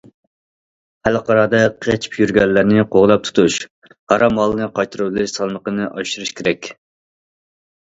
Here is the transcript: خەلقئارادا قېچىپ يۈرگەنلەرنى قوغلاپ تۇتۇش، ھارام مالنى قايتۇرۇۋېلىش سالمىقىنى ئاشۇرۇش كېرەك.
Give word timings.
خەلقئارادا 1.07 1.59
قېچىپ 1.83 2.17
يۈرگەنلەرنى 2.23 2.87
قوغلاپ 2.97 3.29
تۇتۇش، 3.29 3.61
ھارام 3.95 4.37
مالنى 4.43 4.73
قايتۇرۇۋېلىش 4.81 5.41
سالمىقىنى 5.41 5.91
ئاشۇرۇش 5.97 6.39
كېرەك. 6.43 6.77